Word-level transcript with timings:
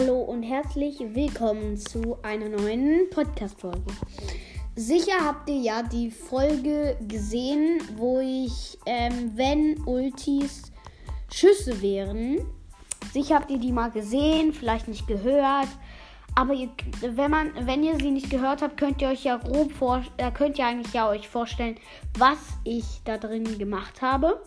Hallo 0.00 0.20
und 0.22 0.42
herzlich 0.42 0.98
willkommen 0.98 1.76
zu 1.76 2.16
einer 2.22 2.48
neuen 2.48 3.10
Podcast-Folge. 3.10 3.92
Sicher 4.74 5.22
habt 5.22 5.46
ihr 5.50 5.58
ja 5.58 5.82
die 5.82 6.10
Folge 6.10 6.96
gesehen, 7.06 7.82
wo 7.96 8.18
ich, 8.18 8.78
ähm, 8.86 9.32
wenn 9.34 9.78
Ultis 9.84 10.72
Schüsse 11.30 11.82
wären. 11.82 12.38
Sicher 13.12 13.34
habt 13.34 13.50
ihr 13.50 13.58
die 13.58 13.72
mal 13.72 13.90
gesehen, 13.90 14.54
vielleicht 14.54 14.88
nicht 14.88 15.06
gehört. 15.06 15.68
Aber 16.34 16.54
ihr, 16.54 16.70
wenn, 17.02 17.30
man, 17.30 17.52
wenn 17.66 17.82
ihr 17.82 17.96
sie 17.96 18.10
nicht 18.10 18.30
gehört 18.30 18.62
habt, 18.62 18.78
könnt 18.78 19.02
ihr 19.02 19.08
euch 19.08 19.24
ja 19.24 19.36
grob 19.36 19.70
vor, 19.70 20.02
äh, 20.16 20.30
könnt 20.30 20.58
ihr 20.58 20.64
eigentlich 20.64 20.94
ja 20.94 21.10
euch 21.10 21.28
vorstellen, 21.28 21.76
was 22.16 22.38
ich 22.64 23.02
da 23.04 23.18
drin 23.18 23.58
gemacht 23.58 24.00
habe. 24.00 24.40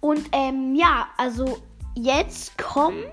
Und 0.00 0.28
ähm, 0.32 0.74
ja, 0.74 1.06
also 1.16 1.58
jetzt 1.94 2.58
kommt, 2.58 3.06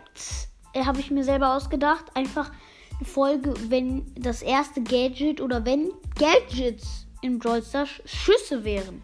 habe 0.86 1.00
ich 1.00 1.12
mir 1.12 1.24
selber 1.24 1.56
ausgedacht, 1.56 2.06
einfach 2.14 2.52
eine 3.00 3.08
Folge, 3.08 3.54
wenn 3.70 4.06
das 4.16 4.42
erste 4.42 4.82
Gadget 4.82 5.42
oder 5.42 5.66
wenn 5.66 5.92
Gadgets 6.18 7.06
im 7.22 7.40
Brawl 7.40 7.64
Schüsse 8.06 8.64
wären. 8.64 9.02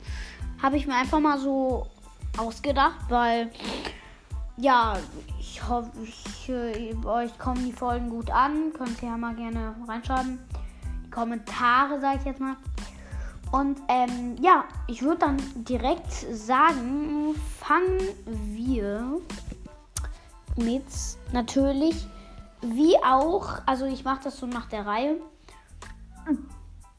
Habe 0.61 0.77
ich 0.77 0.87
mir 0.87 0.95
einfach 0.95 1.19
mal 1.19 1.39
so 1.39 1.87
ausgedacht, 2.37 2.99
weil 3.09 3.51
ja, 4.57 4.97
ich 5.39 5.67
hoffe, 5.67 5.91
ich, 6.03 6.49
äh, 6.49 6.95
euch 7.05 7.37
kommen 7.39 7.65
die 7.65 7.71
Folgen 7.71 8.09
gut 8.09 8.29
an. 8.29 8.71
Könnt 8.73 9.01
ihr 9.01 9.09
ja 9.09 9.17
mal 9.17 9.35
gerne 9.35 9.75
reinschreiben. 9.87 10.39
Die 11.05 11.09
Kommentare, 11.09 11.99
sage 11.99 12.19
ich 12.19 12.25
jetzt 12.25 12.39
mal. 12.39 12.55
Und 13.51 13.79
ähm, 13.87 14.35
ja, 14.41 14.65
ich 14.87 15.03
würde 15.03 15.19
dann 15.19 15.37
direkt 15.55 16.11
sagen, 16.11 17.35
fangen 17.59 17.99
wir 18.25 19.21
mit 20.57 20.83
natürlich 21.31 21.95
wie 22.61 22.97
auch, 22.97 23.61
also 23.65 23.85
ich 23.85 24.03
mache 24.03 24.23
das 24.23 24.37
so 24.37 24.45
nach 24.45 24.67
der 24.67 24.85
Reihe. 24.85 25.15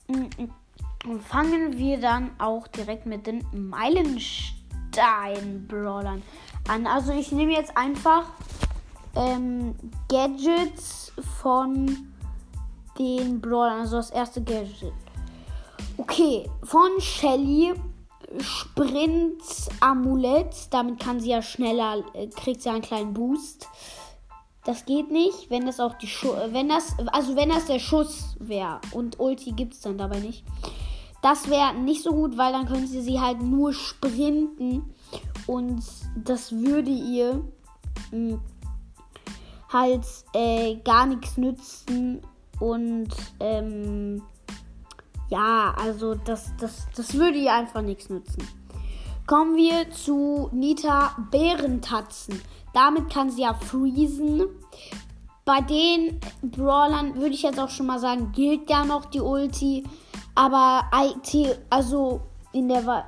Und 0.07 0.51
fangen 1.23 1.79
wir 1.79 2.01
dann 2.01 2.31
auch 2.39 2.67
direkt 2.67 3.07
mit 3.07 3.27
den 3.27 3.47
Meilenstein-Brawlern 3.53 6.23
an. 6.69 6.87
Also 6.87 7.13
ich 7.13 7.33
nehme 7.33 7.53
jetzt 7.53 7.75
einfach 7.77 8.25
ähm, 9.17 9.75
Gadgets 10.09 11.13
von 11.41 12.15
den 12.99 13.41
Brawlern. 13.41 13.81
Also 13.81 13.97
das 13.97 14.11
erste 14.11 14.43
Gadget. 14.43 14.93
Okay, 15.97 16.51
von 16.63 17.01
Shelly 17.01 17.73
Sprint 18.41 19.43
Amulett. 19.81 20.55
Damit 20.71 21.01
kann 21.01 21.21
sie 21.21 21.31
ja 21.31 21.43
schneller, 21.43 22.03
äh, 22.15 22.27
kriegt 22.29 22.63
sie 22.63 22.71
einen 22.71 22.83
kleinen 22.83 23.15
Boost. 23.15 23.69
Das 24.65 24.87
geht 24.87 25.11
nicht, 25.11 25.51
wenn 25.51 25.67
das 25.67 25.79
auch 25.79 25.95
die 25.99 26.07
Schu 26.07 26.29
wenn 26.49 26.71
das 26.71 26.95
also 27.09 27.37
wenn 27.37 27.51
das 27.51 27.67
der 27.67 27.79
Schuss 27.79 28.35
wäre 28.39 28.81
und 28.93 29.21
Ulti 29.21 29.53
gibt 29.53 29.75
es 29.75 29.81
dann 29.83 29.99
dabei 29.99 30.21
nicht. 30.21 30.43
Das 31.21 31.49
wäre 31.49 31.75
nicht 31.75 32.03
so 32.03 32.13
gut, 32.13 32.37
weil 32.37 32.53
dann 32.53 32.67
könnte 32.67 32.87
sie 32.87 33.21
halt 33.21 33.43
nur 33.43 33.73
sprinten 33.73 34.95
und 35.47 35.83
das 36.17 36.53
würde 36.53 36.91
ihr 36.91 37.45
mh, 38.11 38.31
hm, 38.33 38.41
halt 39.71 40.07
äh, 40.33 40.77
gar 40.77 41.07
nichts 41.07 41.37
nützen 41.37 42.21
und 42.61 43.09
ähm, 43.41 44.23
ja, 45.29 45.75
also 45.77 46.15
das, 46.15 46.53
das, 46.59 46.87
das 46.97 47.15
würde 47.15 47.39
ihr 47.39 47.53
einfach 47.53 47.83
nichts 47.83 48.11
nützen. 48.11 48.47
Kommen 49.27 49.57
wir 49.57 49.91
zu 49.91 50.51
Nita 50.53 51.17
Bärentatzen. 51.31 52.41
Damit 52.75 53.11
kann 53.11 53.31
sie 53.31 53.43
ja 53.43 53.55
freezen. 53.55 54.43
Bei 55.45 55.61
den 55.61 56.21
Brawlern 56.43 57.15
würde 57.15 57.35
ich 57.35 57.43
jetzt 57.43 57.59
auch 57.59 57.71
schon 57.71 57.87
mal 57.87 57.99
sagen, 57.99 58.33
gilt 58.33 58.69
ja 58.69 58.85
noch 58.85 59.07
die 59.07 59.21
Ulti. 59.21 59.85
Aber 60.35 60.85
also 61.71 62.21
in 62.53 62.69
der 62.69 63.07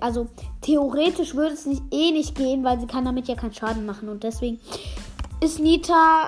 also 0.00 0.26
theoretisch 0.60 1.34
würde 1.34 1.54
es 1.54 1.66
nicht, 1.66 1.82
eh 1.92 2.10
nicht 2.10 2.34
gehen, 2.34 2.64
weil 2.64 2.80
sie 2.80 2.86
kann 2.86 3.04
damit 3.04 3.28
ja 3.28 3.34
keinen 3.34 3.54
Schaden 3.54 3.86
machen. 3.86 4.08
Und 4.08 4.22
deswegen 4.22 4.60
ist 5.40 5.60
Nita 5.60 6.26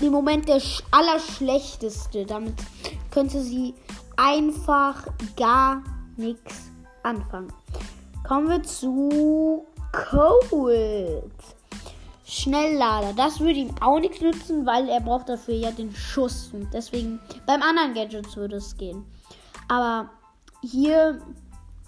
im 0.00 0.12
Moment 0.12 0.48
der 0.48 0.60
allerschlechteste. 0.90 2.24
Damit 2.26 2.54
könnte 3.10 3.40
sie 3.40 3.74
einfach 4.16 5.06
gar 5.36 5.82
nichts 6.16 6.70
anfangen. 7.02 7.52
Kommen 8.26 8.48
wir 8.48 8.62
zu 8.62 9.66
Cold. 9.92 11.32
Schnelllader. 12.26 13.12
Das 13.12 13.38
würde 13.38 13.60
ihm 13.60 13.74
auch 13.80 14.00
nichts 14.00 14.20
nützen, 14.20 14.66
weil 14.66 14.88
er 14.88 15.00
braucht 15.00 15.28
dafür 15.28 15.54
ja 15.54 15.70
den 15.70 15.94
Schuss. 15.94 16.50
Und 16.52 16.72
deswegen 16.72 17.20
beim 17.46 17.62
anderen 17.62 17.94
Gadgets 17.94 18.36
würde 18.36 18.56
es 18.56 18.76
gehen. 18.76 19.04
Aber 19.68 20.10
hier 20.62 21.20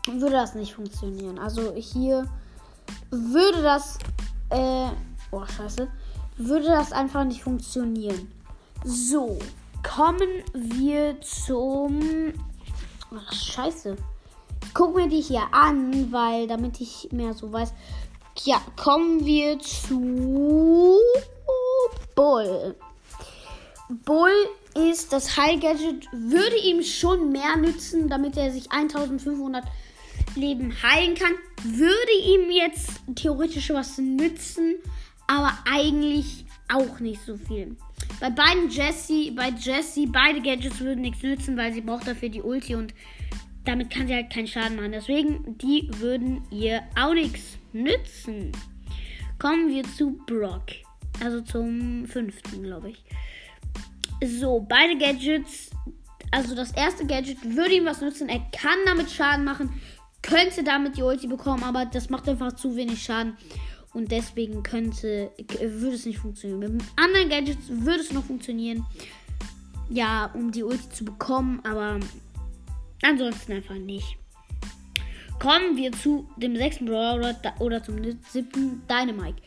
würde 0.06 0.36
das 0.36 0.54
nicht 0.54 0.74
funktionieren. 0.74 1.38
Also 1.38 1.72
hier 1.74 2.28
würde 3.10 3.62
das, 3.62 3.98
äh, 4.50 4.88
oh 5.32 5.44
scheiße, 5.44 5.88
würde 6.36 6.66
das 6.66 6.92
einfach 6.92 7.24
nicht 7.24 7.42
funktionieren. 7.42 8.30
So, 8.84 9.38
kommen 9.82 10.28
wir 10.54 11.20
zum, 11.20 12.32
oh, 13.10 13.32
scheiße. 13.32 13.96
Ich 14.64 14.74
gucke 14.74 15.00
mir 15.00 15.08
die 15.08 15.20
hier 15.20 15.42
an, 15.52 16.12
weil 16.12 16.46
damit 16.46 16.80
ich 16.80 17.08
mehr 17.12 17.34
so 17.34 17.52
weiß. 17.52 17.72
Ja, 18.44 18.60
kommen 18.76 19.24
wir 19.24 19.58
zu 19.60 21.00
Bull. 22.14 22.76
Bull 24.04 24.32
ist 24.74 25.12
das 25.12 25.36
High 25.36 25.60
Gadget, 25.60 26.06
würde 26.12 26.56
ihm 26.56 26.82
schon 26.82 27.30
mehr 27.30 27.56
nützen, 27.56 28.08
damit 28.08 28.36
er 28.36 28.50
sich 28.50 28.70
1500 28.70 29.64
Leben 30.34 30.74
heilen 30.82 31.14
kann. 31.14 31.32
Würde 31.62 32.12
ihm 32.24 32.50
jetzt 32.50 32.90
theoretisch 33.14 33.70
was 33.70 33.98
nützen, 33.98 34.74
aber 35.26 35.52
eigentlich 35.64 36.44
auch 36.68 37.00
nicht 37.00 37.20
so 37.22 37.36
viel. 37.36 37.76
Bei 38.20 38.30
beiden 38.30 38.70
Jesse, 38.70 39.32
bei 39.32 39.50
Jesse, 39.50 40.06
beide 40.06 40.40
Gadgets 40.40 40.80
würden 40.80 41.02
nichts 41.02 41.22
nützen, 41.22 41.56
weil 41.56 41.72
sie 41.72 41.80
braucht 41.80 42.06
dafür 42.06 42.28
die 42.28 42.42
Ulti 42.42 42.74
und 42.74 42.94
damit 43.64 43.90
kann 43.90 44.06
sie 44.06 44.14
halt 44.14 44.32
keinen 44.32 44.46
Schaden 44.46 44.76
machen. 44.76 44.92
Deswegen, 44.92 45.58
die 45.58 45.88
würden 45.98 46.42
ihr 46.50 46.82
auch 46.98 47.14
nichts 47.14 47.58
nützen. 47.72 48.52
Kommen 49.38 49.68
wir 49.68 49.84
zu 49.84 50.18
Brock. 50.26 50.66
Also 51.22 51.40
zum 51.40 52.06
fünften, 52.06 52.62
glaube 52.62 52.90
ich. 52.90 53.04
So, 54.24 54.64
beide 54.68 54.96
Gadgets. 54.96 55.70
Also 56.30 56.54
das 56.54 56.72
erste 56.72 57.06
Gadget 57.06 57.42
würde 57.56 57.74
ihm 57.74 57.84
was 57.84 58.00
nützen. 58.00 58.28
Er 58.28 58.40
kann 58.52 58.78
damit 58.84 59.10
Schaden 59.10 59.44
machen 59.44 59.70
könnte 60.26 60.64
damit 60.64 60.96
die 60.96 61.02
Ulti 61.02 61.26
bekommen, 61.26 61.62
aber 61.62 61.86
das 61.86 62.10
macht 62.10 62.28
einfach 62.28 62.52
zu 62.52 62.76
wenig 62.76 63.02
Schaden. 63.02 63.36
Und 63.96 64.12
deswegen 64.12 64.62
könnte, 64.62 65.30
würde 65.58 65.96
es 65.96 66.04
nicht 66.04 66.18
funktionieren. 66.18 66.76
Mit 66.76 66.84
anderen 66.96 67.30
Gadgets 67.30 67.66
würde 67.70 68.00
es 68.00 68.12
noch 68.12 68.24
funktionieren. 68.24 68.84
Ja, 69.88 70.30
um 70.34 70.52
die 70.52 70.62
Ulti 70.62 70.90
zu 70.90 71.06
bekommen, 71.06 71.62
aber 71.64 71.98
ansonsten 73.02 73.52
einfach 73.52 73.76
nicht. 73.76 74.18
Kommen 75.38 75.78
wir 75.78 75.92
zu 75.92 76.28
dem 76.36 76.56
sechsten 76.56 76.84
Brawler 76.84 77.34
oder, 77.58 77.82
zum 77.82 77.96
siebten 78.28 78.82
Dynamite. 78.86 79.40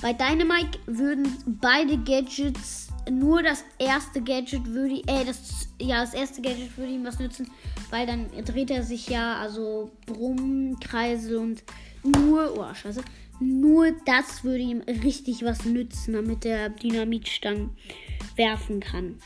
Bei 0.00 0.12
Dynamite 0.12 0.78
würden 0.86 1.26
beide 1.60 1.98
Gadgets, 1.98 2.86
nur 3.10 3.42
das 3.42 3.64
erste 3.80 4.22
Gadget 4.22 4.66
würde, 4.66 5.02
äh, 5.08 5.24
das, 5.24 5.66
ja, 5.80 6.00
das 6.02 6.14
erste 6.14 6.40
Gadget 6.40 6.78
würde 6.78 6.92
ihm 6.92 7.04
was 7.04 7.18
nützen, 7.18 7.50
weil 7.90 8.06
dann 8.06 8.28
dreht 8.44 8.70
er 8.70 8.84
sich 8.84 9.08
ja, 9.08 9.40
also 9.40 9.90
Brummkreise 10.06 11.40
und 11.40 11.64
nur, 12.04 12.56
oh, 12.56 12.72
scheiße, 12.72 13.02
nur 13.40 13.92
das 14.04 14.44
würde 14.44 14.62
ihm 14.62 14.80
richtig 14.80 15.44
was 15.44 15.64
nützen, 15.64 16.14
damit 16.14 16.44
er 16.44 16.70
Dynamitstangen 16.70 17.70
werfen 18.36 18.80
kann. 18.80 19.18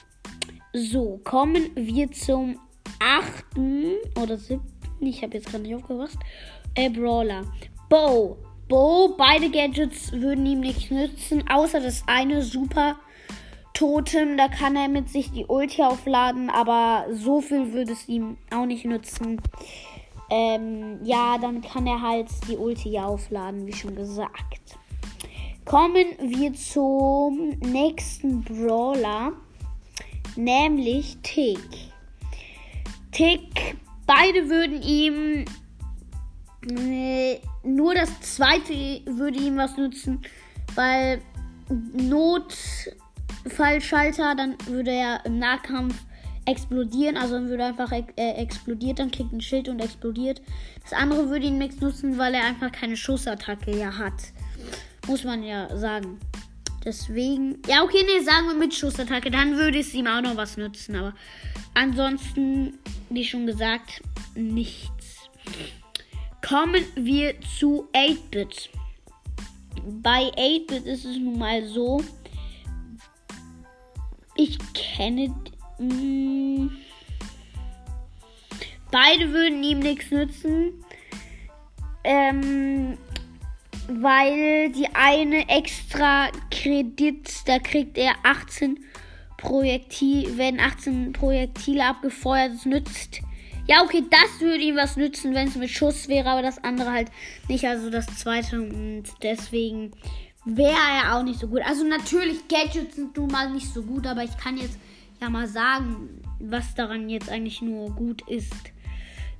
So, 0.72 1.20
kommen 1.24 1.70
wir 1.74 2.10
zum 2.12 2.58
achten 3.00 3.94
oder 4.20 4.36
siebten, 4.36 5.06
ich 5.06 5.22
habe 5.22 5.36
jetzt 5.36 5.48
gerade 5.48 5.64
nicht 5.64 5.74
aufgepasst, 5.74 6.18
äh, 6.74 6.90
Brawler. 6.90 7.44
Bow. 7.88 8.36
Bo, 8.68 9.16
beide 9.18 9.50
Gadgets 9.50 10.12
würden 10.12 10.46
ihm 10.46 10.60
nichts 10.60 10.92
nützen, 10.92 11.42
außer 11.48 11.80
das 11.80 12.04
eine 12.06 12.42
super 12.42 13.00
Totem. 13.74 14.36
Da 14.36 14.46
kann 14.46 14.76
er 14.76 14.88
mit 14.88 15.08
sich 15.08 15.32
die 15.32 15.44
Ulti 15.44 15.82
aufladen, 15.82 16.50
aber 16.50 17.06
so 17.12 17.40
viel 17.40 17.72
würde 17.72 17.92
es 17.92 18.08
ihm 18.08 18.36
auch 18.54 18.66
nicht 18.66 18.84
nützen. 18.84 19.40
Ähm, 20.30 21.00
ja, 21.02 21.36
dann 21.38 21.60
kann 21.60 21.86
er 21.86 22.00
halt 22.00 22.28
die 22.48 22.56
Ulti 22.56 22.98
aufladen, 22.98 23.66
wie 23.66 23.72
schon 23.72 23.96
gesagt. 23.96 24.78
Kommen 25.64 26.06
wir 26.20 26.54
zum 26.54 27.50
nächsten 27.60 28.42
Brawler, 28.42 29.32
nämlich 30.36 31.18
Tick. 31.22 31.58
Tick, 33.12 33.76
beide 34.06 34.48
würden 34.48 34.82
ihm 34.82 35.44
nur 37.62 37.94
das 37.94 38.20
zweite 38.20 38.74
würde 39.06 39.38
ihm 39.38 39.56
was 39.56 39.76
nützen, 39.76 40.20
weil 40.74 41.22
Notfallschalter, 41.68 44.34
dann 44.34 44.56
würde 44.66 44.90
er 44.90 45.24
im 45.24 45.38
Nahkampf 45.38 45.94
explodieren, 46.46 47.16
also 47.16 47.34
dann 47.34 47.48
würde 47.48 47.64
er 47.64 47.68
einfach 47.68 47.92
äh, 47.92 48.02
explodiert, 48.16 48.98
dann 48.98 49.10
kriegt 49.10 49.32
ein 49.32 49.40
Schild 49.40 49.68
und 49.68 49.80
explodiert. 49.80 50.40
Das 50.82 50.92
andere 50.92 51.28
würde 51.28 51.46
ihn 51.46 51.58
nichts 51.58 51.80
nutzen, 51.80 52.18
weil 52.18 52.34
er 52.34 52.44
einfach 52.44 52.72
keine 52.72 52.96
Schussattacke 52.96 53.76
ja 53.76 53.96
hat. 53.96 54.14
Muss 55.06 55.24
man 55.24 55.42
ja 55.42 55.76
sagen. 55.76 56.18
Deswegen. 56.84 57.58
Ja, 57.66 57.82
okay, 57.82 58.04
nee, 58.06 58.24
sagen 58.24 58.46
wir 58.46 58.54
mit 58.54 58.74
Schussattacke. 58.74 59.30
Dann 59.30 59.56
würde 59.56 59.80
es 59.80 59.92
ihm 59.92 60.06
auch 60.06 60.22
noch 60.22 60.36
was 60.36 60.56
nützen. 60.56 60.96
Aber 60.96 61.14
ansonsten, 61.74 62.78
wie 63.10 63.24
schon 63.24 63.46
gesagt, 63.46 64.02
nichts. 64.34 65.28
Kommen 66.46 66.82
wir 66.94 67.34
zu 67.58 67.88
8-Bit. 67.92 68.70
Bei 70.02 70.30
8-Bit 70.36 70.86
ist 70.86 71.04
es 71.04 71.18
nun 71.18 71.38
mal 71.38 71.66
so. 71.66 72.02
Ich 74.36 74.58
kenne. 74.72 75.34
Mh, 75.80 75.94
hm, 75.94 76.70
beide 78.90 79.32
würden 79.32 79.62
ihm 79.64 79.80
nichts 79.80 80.10
nützen. 80.10 80.84
Ähm, 82.04 82.96
weil 83.88 84.70
die 84.70 84.88
eine 84.94 85.48
extra 85.48 86.28
Kredit, 86.50 87.28
da 87.46 87.58
kriegt 87.58 87.98
er 87.98 88.14
18 88.22 88.78
Projektile, 89.36 90.36
werden 90.36 90.60
18 90.60 91.12
Projektile 91.12 91.84
abgefeuert, 91.84 92.52
das 92.54 92.66
nützt. 92.66 93.20
Ja, 93.66 93.82
okay, 93.82 94.04
das 94.10 94.40
würde 94.40 94.62
ihm 94.62 94.76
was 94.76 94.96
nützen, 94.96 95.34
wenn 95.34 95.48
es 95.48 95.56
mit 95.56 95.70
Schuss 95.70 96.08
wäre, 96.08 96.28
aber 96.28 96.42
das 96.42 96.62
andere 96.62 96.92
halt 96.92 97.08
nicht, 97.48 97.64
also 97.64 97.90
das 97.90 98.06
zweite 98.18 98.60
und 98.60 99.04
deswegen 99.22 99.92
wäre 100.44 100.72
er 100.72 101.16
auch 101.16 101.22
nicht 101.22 101.40
so 101.40 101.48
gut. 101.48 101.60
Also 101.64 101.84
natürlich, 101.84 102.48
Gadgets 102.48 102.96
sind 102.96 103.16
nun 103.16 103.30
mal 103.30 103.50
nicht 103.50 103.72
so 103.72 103.82
gut, 103.82 104.06
aber 104.06 104.22
ich 104.24 104.36
kann 104.36 104.56
jetzt 104.56 104.78
ja 105.20 105.30
mal 105.30 105.46
sagen, 105.46 106.22
was 106.38 106.74
daran 106.74 107.08
jetzt 107.08 107.28
eigentlich 107.28 107.62
nur 107.62 107.90
gut 107.90 108.22
ist. 108.28 108.72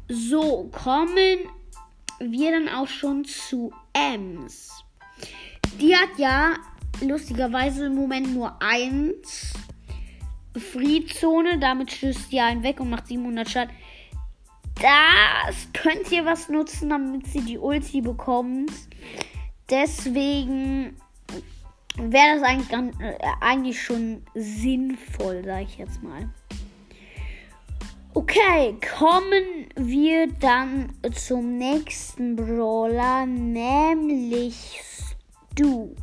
So, 0.09 0.69
kommen 0.73 1.39
wir 2.19 2.53
dann 2.53 2.69
auch 2.69 2.89
schon 2.89 3.25
zu 3.25 3.73
Ems. 3.93 4.85
Die 5.81 5.97
hat 5.97 6.19
ja 6.19 6.55
lustigerweise 7.01 7.87
im 7.87 7.95
Moment 7.95 8.35
nur 8.35 8.61
eins. 8.61 9.55
Free-Zone, 10.57 11.59
damit 11.59 11.93
stößt 11.93 12.31
sie 12.31 12.41
einen 12.41 12.63
weg 12.63 12.81
und 12.81 12.91
macht 12.91 13.07
700 13.07 13.49
Schaden. 13.49 13.75
Das 14.75 15.69
könnt 15.73 16.11
ihr 16.11 16.25
was 16.25 16.49
nutzen, 16.49 16.91
damit 16.91 17.27
sie 17.27 17.43
die 17.43 17.59
Ulti 17.59 18.01
bekommt. 18.01 18.73
Deswegen 19.69 20.97
wäre 21.97 22.37
das 22.39 22.43
eigentlich, 22.43 22.69
ganz, 22.69 22.97
äh, 23.01 23.17
eigentlich 23.41 23.83
schon 23.83 24.23
sinnvoll, 24.35 25.45
sage 25.45 25.65
ich 25.65 25.79
jetzt 25.79 26.03
mal. 26.03 26.29
Okay, 28.13 28.77
kommen 28.99 29.69
wir 29.77 30.27
dann 30.41 30.93
zum 31.15 31.59
nächsten 31.59 32.35
Brawler, 32.35 33.25
nämlich 33.25 34.81
Stu. 35.53 35.95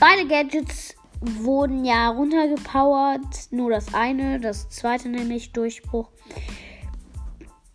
Beide 0.00 0.26
Gadgets 0.26 0.94
wurden 1.20 1.84
ja 1.84 2.08
runtergepowert, 2.08 3.20
nur 3.50 3.70
das 3.70 3.92
eine, 3.92 4.40
das 4.40 4.70
zweite 4.70 5.10
nämlich 5.10 5.52
Durchbruch. 5.52 6.08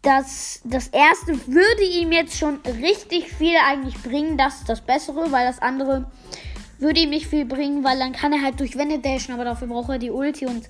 Das, 0.01 0.61
das 0.63 0.87
erste 0.87 1.47
würde 1.47 1.83
ihm 1.83 2.11
jetzt 2.11 2.37
schon 2.37 2.59
richtig 2.81 3.31
viel 3.31 3.55
eigentlich 3.65 4.01
bringen, 4.01 4.37
das 4.37 4.61
ist 4.61 4.69
das 4.69 4.81
Bessere, 4.81 5.31
weil 5.31 5.45
das 5.45 5.61
andere 5.61 6.09
würde 6.79 7.01
ihm 7.01 7.09
nicht 7.09 7.27
viel 7.27 7.45
bringen, 7.45 7.83
weil 7.83 7.97
dann 7.97 8.13
kann 8.13 8.33
er 8.33 8.41
halt 8.41 8.59
durch 8.59 8.77
Wände 8.77 8.99
dashen, 8.99 9.33
aber 9.33 9.43
dafür 9.43 9.67
braucht 9.67 9.89
er 9.89 9.99
die 9.99 10.11
Ulti 10.11 10.45
und 10.45 10.69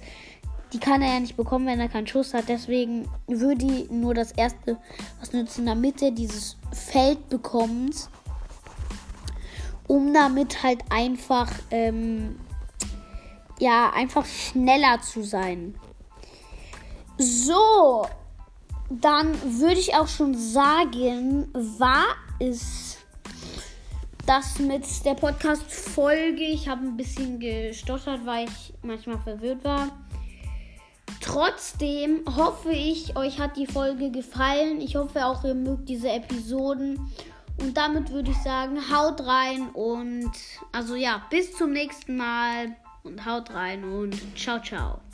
die 0.73 0.79
kann 0.79 1.01
er 1.01 1.13
ja 1.13 1.19
nicht 1.19 1.37
bekommen, 1.37 1.65
wenn 1.65 1.79
er 1.79 1.89
keinen 1.89 2.07
Schuss 2.07 2.33
hat. 2.33 2.45
Deswegen 2.49 3.07
würde 3.27 3.87
nur 3.89 4.13
das 4.13 4.31
erste 4.31 4.77
was 5.19 5.31
nützen, 5.33 5.65
damit 5.65 6.01
er 6.01 6.11
dieses 6.11 6.57
Feld 6.71 7.29
bekommt. 7.29 8.09
Um 9.87 10.13
damit 10.13 10.63
halt 10.63 10.83
einfach, 10.89 11.49
ähm, 11.71 12.37
ja, 13.59 13.89
einfach 13.91 14.25
schneller 14.25 15.01
zu 15.01 15.23
sein. 15.23 15.75
So, 17.17 18.05
dann 18.89 19.33
würde 19.59 19.79
ich 19.79 19.95
auch 19.95 20.09
schon 20.09 20.33
sagen, 20.35 21.47
war 21.53 22.03
es 22.39 22.97
das 24.27 24.59
mit 24.59 24.83
der 25.05 25.13
Podcast-Folge. 25.15 26.43
Ich 26.43 26.67
habe 26.67 26.85
ein 26.85 26.97
bisschen 26.97 27.39
gestottert, 27.39 28.25
weil 28.25 28.47
ich 28.47 28.73
manchmal 28.83 29.19
verwirrt 29.19 29.63
war. 29.63 29.87
Trotzdem 31.21 32.23
hoffe 32.35 32.71
ich, 32.71 33.15
euch 33.15 33.39
hat 33.39 33.55
die 33.55 33.67
Folge 33.67 34.11
gefallen. 34.11 34.81
Ich 34.81 34.97
hoffe 34.97 35.25
auch, 35.25 35.45
ihr 35.45 35.55
mögt 35.55 35.87
diese 35.87 36.09
Episoden. 36.09 36.99
Und 37.59 37.77
damit 37.77 38.11
würde 38.11 38.31
ich 38.31 38.37
sagen, 38.37 38.77
haut 38.93 39.25
rein 39.25 39.69
und 39.69 40.31
also 40.73 40.95
ja, 40.95 41.23
bis 41.29 41.53
zum 41.53 41.71
nächsten 41.71 42.17
Mal 42.17 42.75
und 43.03 43.25
haut 43.25 43.51
rein 43.51 43.83
und 43.83 44.15
ciao, 44.37 44.61
ciao. 44.61 45.06